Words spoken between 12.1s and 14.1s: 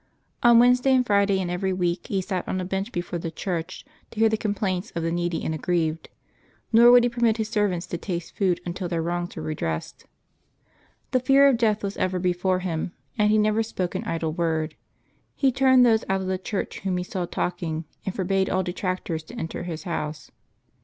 before him, and he never spoke an